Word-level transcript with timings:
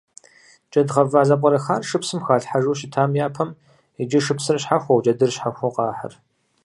Джэд 0.71 0.87
гъэва 0.93 1.21
зэпкърыхар 1.27 1.81
шыпсым 1.89 2.19
халъхьэжу 2.25 2.77
щытащ 2.79 3.11
япэм, 3.25 3.49
иджы 4.01 4.19
шыпсыр 4.25 4.57
щхьэхуэу 4.61 5.01
джэдыр 5.03 5.31
щхьэхуэу 5.35 5.75
къахьыр. 5.75 6.13